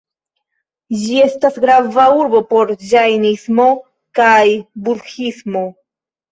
Ĝi 1.01 1.19
estas 1.25 1.59
grava 1.65 2.07
urbo 2.23 2.41
por 2.55 2.73
ĝajnismo 2.87 3.69
kaj 4.23 4.43
budhismo. 4.91 5.67